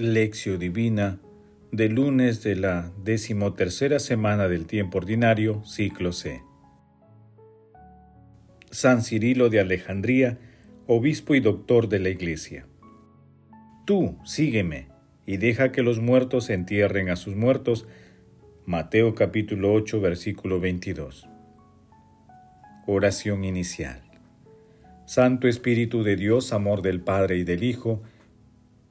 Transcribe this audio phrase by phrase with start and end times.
[0.00, 1.18] Lección Divina
[1.72, 6.40] de lunes de la decimotercera semana del tiempo ordinario, ciclo C.
[8.70, 10.38] San Cirilo de Alejandría,
[10.86, 12.68] obispo y doctor de la Iglesia.
[13.86, 14.86] Tú, sígueme,
[15.26, 17.88] y deja que los muertos entierren a sus muertos.
[18.66, 21.28] Mateo capítulo 8, versículo 22.
[22.86, 24.00] Oración inicial.
[25.06, 28.00] Santo Espíritu de Dios, amor del Padre y del Hijo,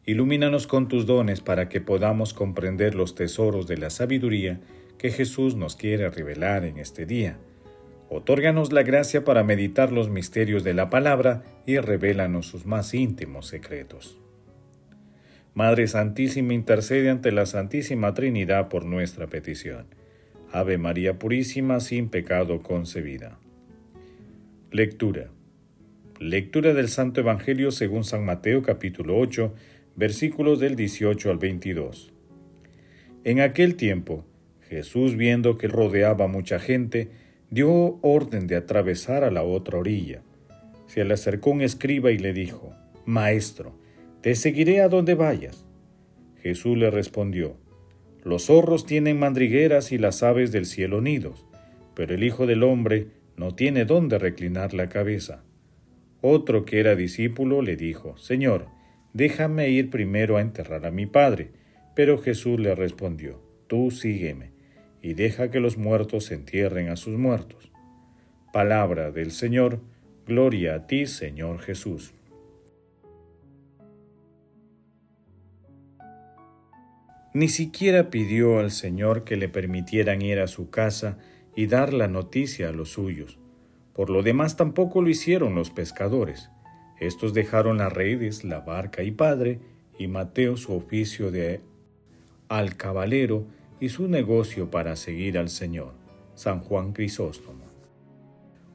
[0.07, 4.61] Ilumínanos con tus dones para que podamos comprender los tesoros de la sabiduría
[4.97, 7.37] que Jesús nos quiere revelar en este día.
[8.09, 13.47] Otórganos la gracia para meditar los misterios de la palabra y revélanos sus más íntimos
[13.47, 14.17] secretos.
[15.53, 19.87] Madre Santísima, intercede ante la Santísima Trinidad por nuestra petición.
[20.53, 23.39] Ave María Purísima, sin pecado concebida.
[24.71, 25.31] Lectura.
[26.19, 29.53] Lectura del Santo Evangelio según San Mateo capítulo 8
[29.97, 32.13] versículos del 18 al 22.
[33.23, 34.23] En aquel tiempo,
[34.69, 37.09] Jesús, viendo que rodeaba mucha gente,
[37.49, 40.21] dio orden de atravesar a la otra orilla.
[40.85, 42.73] Se le acercó un escriba y le dijo,
[43.05, 43.73] Maestro,
[44.21, 45.65] te seguiré a donde vayas.
[46.43, 47.57] Jesús le respondió,
[48.23, 51.45] Los zorros tienen mandrigueras y las aves del cielo nidos,
[51.95, 55.43] pero el Hijo del Hombre no tiene dónde reclinar la cabeza.
[56.21, 58.76] Otro que era discípulo le dijo, Señor,
[59.17, 61.49] déjame ir primero a enterrar a mi padre.
[61.95, 64.51] Pero Jesús le respondió, tú sígueme,
[65.01, 67.71] y deja que los muertos entierren a sus muertos.
[68.53, 69.79] Palabra del Señor,
[70.27, 72.13] gloria a ti, Señor Jesús.
[77.33, 81.17] Ni siquiera pidió al Señor que le permitieran ir a su casa
[81.55, 83.39] y dar la noticia a los suyos.
[83.93, 86.51] Por lo demás tampoco lo hicieron los pescadores.
[86.99, 89.59] Estos dejaron las redes, la barca y padre,
[89.99, 91.61] y Mateo su oficio de
[92.49, 93.45] alcabalero
[93.79, 95.93] y su negocio para seguir al Señor.
[96.35, 97.65] San Juan Crisóstomo.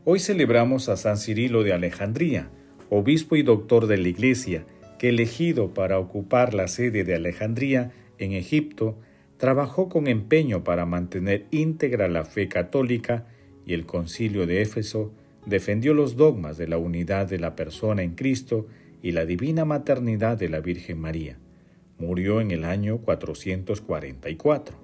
[0.05, 2.51] Hoy celebramos a San Cirilo de Alejandría,
[2.91, 4.65] obispo y doctor de la Iglesia,
[4.99, 8.97] que elegido para ocupar la sede de Alejandría en Egipto,
[9.37, 13.27] trabajó con empeño para mantener íntegra la fe católica
[13.65, 15.13] y el concilio de Éfeso
[15.47, 18.67] defendió los dogmas de la unidad de la persona en Cristo
[19.03, 21.39] y la divina maternidad de la Virgen María.
[21.99, 24.77] Murió en el año 444.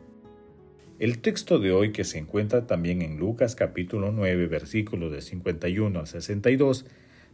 [0.98, 6.00] El texto de hoy, que se encuentra también en Lucas capítulo 9, versículos de 51
[6.00, 6.86] a 62,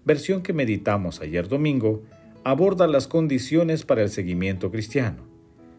[0.05, 2.03] versión que meditamos ayer domingo,
[2.45, 5.27] aborda las condiciones para el seguimiento cristiano.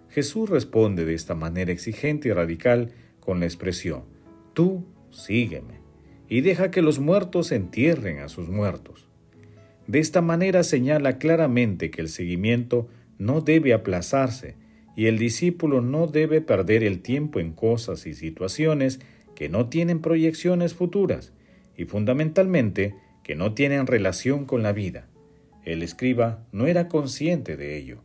[0.09, 4.03] Jesús responde de esta manera exigente y radical con la expresión,
[4.53, 5.84] Tú sígueme
[6.29, 9.07] y deja que los muertos entierren a sus muertos.
[9.87, 12.87] De esta manera señala claramente que el seguimiento
[13.17, 14.55] no debe aplazarse
[14.95, 18.99] y el discípulo no debe perder el tiempo en cosas y situaciones
[19.35, 21.33] que no tienen proyecciones futuras
[21.77, 25.07] y fundamentalmente que no tienen relación con la vida.
[25.65, 28.03] El escriba no era consciente de ello.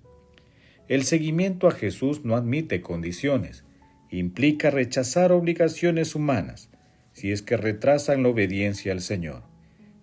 [0.89, 3.65] El seguimiento a Jesús no admite condiciones,
[4.11, 6.70] implica rechazar obligaciones humanas,
[7.13, 9.43] si es que retrasan la obediencia al Señor.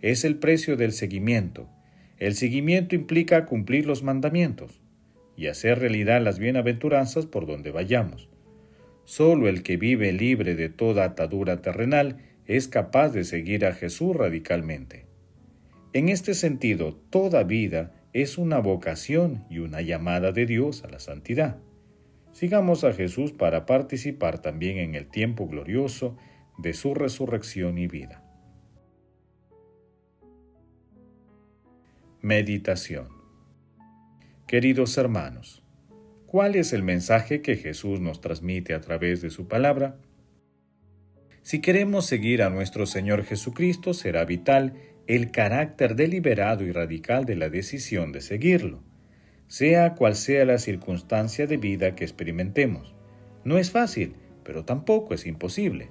[0.02, 1.70] Es el precio del seguimiento.
[2.18, 4.80] El seguimiento implica cumplir los mandamientos
[5.36, 8.30] y hacer realidad las bienaventuranzas por donde vayamos.
[9.06, 14.16] Solo el que vive libre de toda atadura terrenal es capaz de seguir a Jesús
[14.16, 15.06] radicalmente.
[15.94, 21.00] En este sentido, toda vida es una vocación y una llamada de Dios a la
[21.00, 21.58] santidad.
[22.32, 26.18] Sigamos a Jesús para participar también en el tiempo glorioso
[26.58, 28.24] de su resurrección y vida.
[32.22, 33.08] Meditación
[34.48, 35.62] Queridos hermanos,
[36.26, 39.98] ¿cuál es el mensaje que Jesús nos transmite a través de su palabra?
[41.42, 44.74] Si queremos seguir a nuestro Señor Jesucristo, será vital
[45.06, 48.84] el carácter deliberado y radical de la decisión de seguirlo,
[49.48, 52.96] sea cual sea la circunstancia de vida que experimentemos.
[53.44, 55.90] No es fácil, pero tampoco es imposible.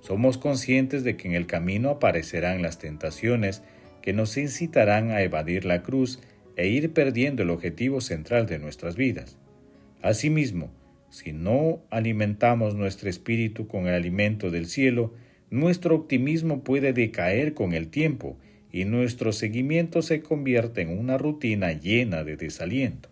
[0.00, 3.62] Somos conscientes de que en el camino aparecerán las tentaciones
[4.02, 6.20] que nos incitarán a evadir la cruz
[6.56, 9.36] e ir perdiendo el objetivo central de nuestras vidas.
[10.02, 10.70] Asimismo,
[11.10, 15.14] si no alimentamos nuestro espíritu con el alimento del cielo,
[15.50, 18.36] nuestro optimismo puede decaer con el tiempo
[18.70, 23.08] y nuestro seguimiento se convierte en una rutina llena de desaliento.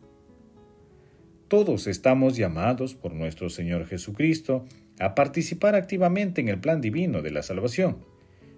[1.48, 4.66] Todos estamos llamados por nuestro Señor Jesucristo
[4.98, 7.98] a participar activamente en el plan divino de la salvación.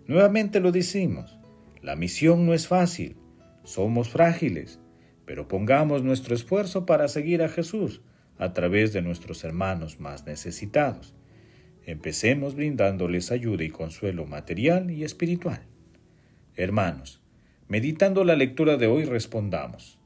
[0.06, 1.38] Nuevamente lo decimos,
[1.82, 3.16] la misión no es fácil,
[3.62, 4.80] somos frágiles,
[5.26, 8.00] pero pongamos nuestro esfuerzo para seguir a Jesús
[8.38, 11.14] a través de nuestros hermanos más necesitados.
[11.84, 15.60] Empecemos brindándoles ayuda y consuelo material y espiritual.
[16.56, 17.20] Hermanos,
[17.68, 19.98] meditando la lectura de hoy respondamos,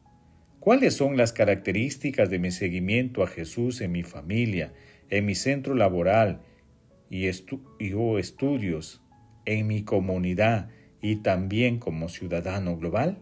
[0.62, 4.73] ¿cuáles son las características de mi seguimiento a Jesús en mi familia,
[5.11, 6.41] en mi centro laboral
[7.11, 7.26] y,
[7.94, 9.03] o estudios,
[9.44, 10.69] en mi comunidad
[11.00, 13.19] y también como ciudadano global?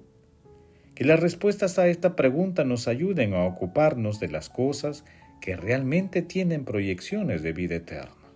[0.95, 5.07] Que las respuestas a esta pregunta nos ayuden a ocuparnos de las cosas
[5.41, 8.35] que realmente tienen proyecciones de vida eterna.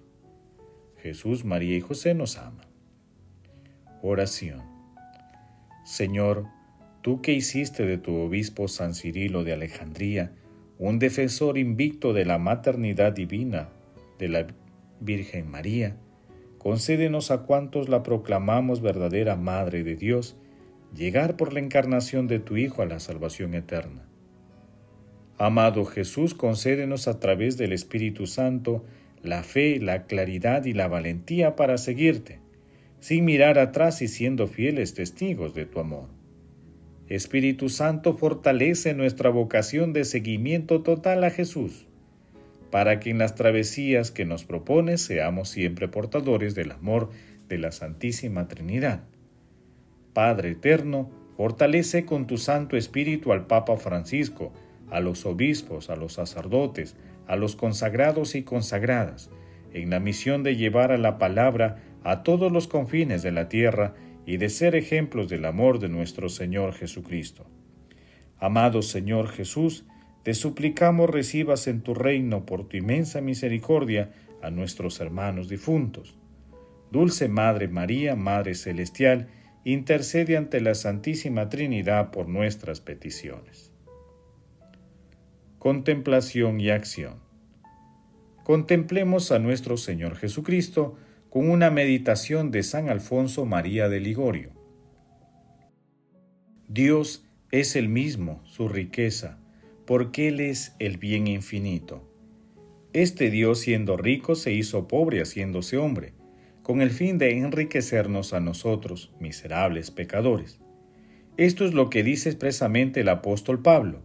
[1.02, 2.68] Jesús, María y José nos aman.
[4.00, 4.62] Oración.
[5.84, 6.46] Señor,
[7.04, 10.32] tú que hiciste de tu obispo San Cirilo de Alejandría
[10.78, 13.68] un defensor invicto de la maternidad divina
[14.18, 14.46] de la
[15.00, 15.98] Virgen María,
[16.56, 20.38] concédenos a cuantos la proclamamos verdadera Madre de Dios,
[20.96, 24.08] llegar por la encarnación de tu Hijo a la salvación eterna.
[25.36, 28.82] Amado Jesús, concédenos a través del Espíritu Santo
[29.22, 32.40] la fe, la claridad y la valentía para seguirte,
[33.00, 36.13] sin mirar atrás y siendo fieles testigos de tu amor.
[37.08, 41.86] Espíritu Santo, fortalece nuestra vocación de seguimiento total a Jesús,
[42.70, 47.10] para que en las travesías que nos propone seamos siempre portadores del amor
[47.48, 49.04] de la Santísima Trinidad.
[50.14, 54.52] Padre eterno, fortalece con tu Santo Espíritu al Papa Francisco,
[54.90, 56.96] a los obispos, a los sacerdotes,
[57.26, 59.30] a los consagrados y consagradas,
[59.72, 63.94] en la misión de llevar a la palabra a todos los confines de la tierra
[64.26, 67.46] y de ser ejemplos del amor de nuestro Señor Jesucristo.
[68.38, 69.84] Amado Señor Jesús,
[70.22, 74.12] te suplicamos recibas en tu reino por tu inmensa misericordia
[74.42, 76.16] a nuestros hermanos difuntos.
[76.90, 79.28] Dulce Madre María, Madre Celestial,
[79.64, 83.74] intercede ante la Santísima Trinidad por nuestras peticiones
[85.64, 87.14] contemplación y acción.
[88.44, 90.98] Contemplemos a nuestro Señor Jesucristo
[91.34, 94.52] con una meditación de San Alfonso María de Ligorio.
[96.68, 99.40] Dios es el mismo, su riqueza,
[99.84, 102.08] porque Él es el bien infinito.
[102.92, 106.12] Este Dios siendo rico se hizo pobre haciéndose hombre,
[106.62, 110.60] con el fin de enriquecernos a nosotros, miserables pecadores.
[111.36, 114.02] Esto es lo que dice expresamente el apóstol Pablo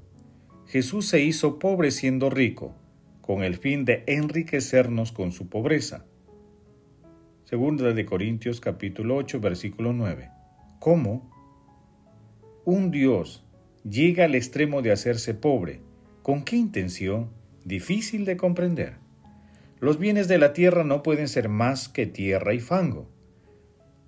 [0.66, 2.76] Jesús se hizo pobre siendo rico,
[3.22, 6.09] con el fin de enriquecernos con su pobreza.
[7.50, 10.30] Segunda de Corintios capítulo 8 versículo 9.
[10.78, 11.32] ¿Cómo?
[12.64, 13.44] Un Dios
[13.84, 15.82] llega al extremo de hacerse pobre.
[16.22, 17.32] ¿Con qué intención?
[17.66, 18.98] Difícil de comprender.
[19.80, 23.10] Los bienes de la tierra no pueden ser más que tierra y fango.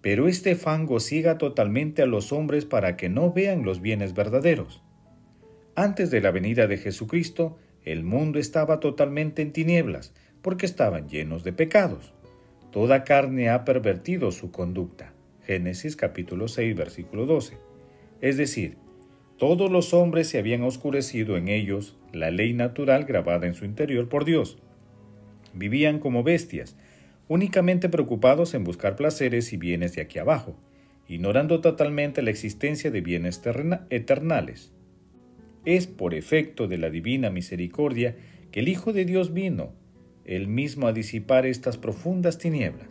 [0.02, 4.84] Pero este fango ciega totalmente a los hombres para que no vean los bienes verdaderos.
[5.74, 11.44] Antes de la venida de Jesucristo, el mundo estaba totalmente en tinieblas, porque estaban llenos
[11.44, 12.14] de pecados.
[12.72, 15.14] Toda carne ha pervertido su conducta.
[15.46, 17.58] Génesis capítulo 6, versículo 12.
[18.22, 18.78] Es decir,
[19.38, 24.08] todos los hombres se habían oscurecido en ellos la ley natural grabada en su interior
[24.08, 24.58] por Dios.
[25.54, 26.78] Vivían como bestias,
[27.28, 30.56] únicamente preocupados en buscar placeres y bienes de aquí abajo,
[31.10, 33.42] ignorando totalmente la existencia de bienes
[33.90, 34.72] eternales.
[35.66, 38.16] Es por efecto de la divina misericordia
[38.52, 39.74] que el Hijo de Dios vino,
[40.26, 42.90] él mismo a disipar estas profundas tinieblas,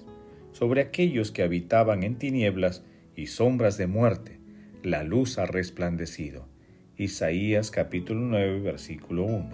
[0.52, 2.84] sobre aquellos que habitaban en tinieblas
[3.14, 4.40] y sombras de muerte,
[4.82, 6.48] la luz ha resplandecido.
[6.96, 9.48] Isaías capítulo 9 versículo 1.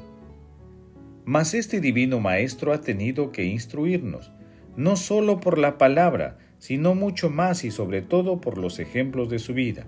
[1.25, 4.33] Mas este divino Maestro ha tenido que instruirnos,
[4.77, 9.39] no solo por la palabra, sino mucho más y sobre todo por los ejemplos de
[9.39, 9.87] su vida.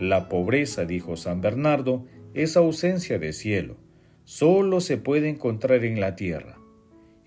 [0.00, 3.76] La pobreza, dijo San Bernardo, esa ausencia de cielo
[4.24, 6.58] solo se puede encontrar en la tierra.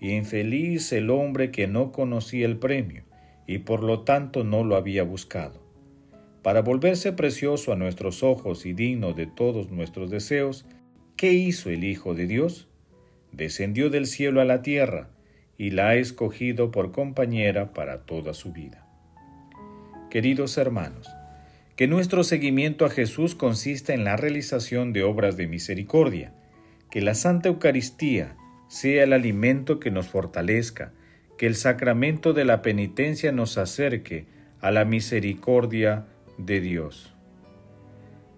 [0.00, 3.02] Infeliz el hombre que no conocía el premio
[3.46, 5.60] y por lo tanto no lo había buscado.
[6.42, 10.66] Para volverse precioso a nuestros ojos y digno de todos nuestros deseos,
[11.16, 12.68] ¿qué hizo el Hijo de Dios?
[13.32, 15.10] Descendió del cielo a la tierra
[15.56, 18.86] y la ha escogido por compañera para toda su vida.
[20.10, 21.08] Queridos hermanos,
[21.74, 26.32] que nuestro seguimiento a Jesús consista en la realización de obras de misericordia,
[26.90, 28.36] que la Santa Eucaristía
[28.68, 30.92] sea el alimento que nos fortalezca,
[31.36, 34.26] que el sacramento de la penitencia nos acerque
[34.60, 36.06] a la misericordia
[36.36, 37.14] de Dios.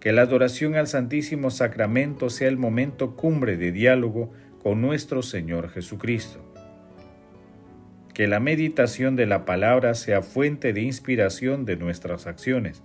[0.00, 4.32] Que la adoración al Santísimo Sacramento sea el momento cumbre de diálogo
[4.62, 6.44] con nuestro Señor Jesucristo.
[8.14, 12.82] Que la meditación de la palabra sea fuente de inspiración de nuestras acciones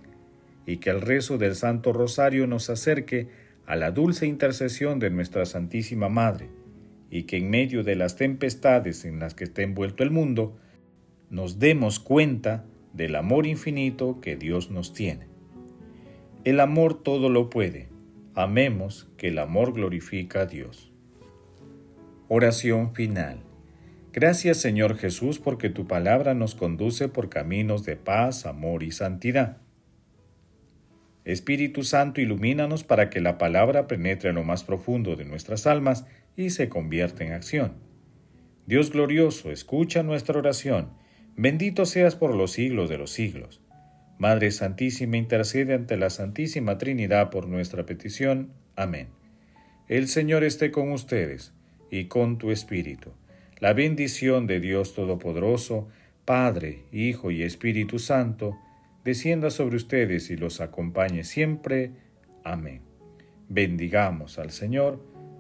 [0.66, 3.28] y que el rezo del Santo Rosario nos acerque
[3.66, 6.50] a la dulce intercesión de nuestra Santísima Madre,
[7.09, 10.57] y que en medio de las tempestades en las que está envuelto el mundo,
[11.29, 15.27] nos demos cuenta del amor infinito que Dios nos tiene.
[16.43, 17.89] El amor todo lo puede.
[18.35, 20.91] Amemos que el amor glorifica a Dios.
[22.27, 23.39] Oración final.
[24.13, 29.57] Gracias Señor Jesús porque tu palabra nos conduce por caminos de paz, amor y santidad.
[31.25, 36.05] Espíritu Santo, ilumínanos para que la palabra penetre en lo más profundo de nuestras almas
[36.36, 37.74] y se convierta en acción.
[38.65, 40.89] Dios glorioso, escucha nuestra oración.
[41.36, 43.62] Bendito seas por los siglos de los siglos.
[44.18, 48.54] Madre Santísima, intercede ante la Santísima Trinidad por nuestra petición.
[48.75, 49.10] Amén.
[49.88, 51.54] El Señor esté con ustedes
[51.92, 53.12] y con tu Espíritu.
[53.60, 55.89] La bendición de Dios Todopoderoso,
[56.24, 58.58] Padre, Hijo y Espíritu Santo,
[59.04, 61.92] descienda sobre ustedes y los acompañe siempre.
[62.44, 62.82] Amén.
[63.48, 65.00] Bendigamos al Señor,